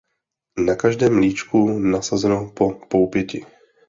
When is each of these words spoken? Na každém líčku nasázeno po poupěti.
Na 0.57 0.75
každém 0.75 1.17
líčku 1.17 1.79
nasázeno 1.79 2.49
po 2.51 2.73
poupěti. 2.73 3.45